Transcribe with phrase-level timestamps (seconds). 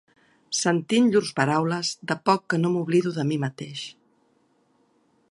[0.59, 3.83] Sentint llurs paraules, de poc que no m'oblido de mi mateix